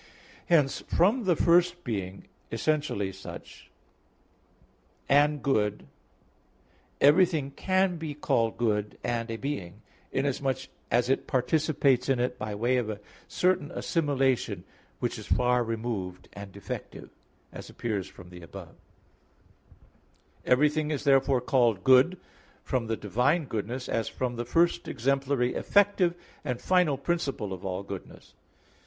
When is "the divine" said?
22.87-23.45